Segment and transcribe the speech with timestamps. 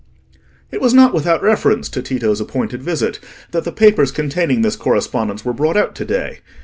[0.71, 3.19] It was not without reference to Tito's appointed visit
[3.51, 6.39] that the papers containing this correspondence were brought out to day.